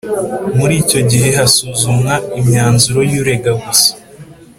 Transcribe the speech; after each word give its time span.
Muri 0.57 0.73
icyo 0.83 0.99
gihe 1.11 1.29
hasuzumwa 1.37 2.13
imyanzuro 2.39 2.99
y 3.11 3.13
urega 3.21 3.51
gusa 3.63 3.91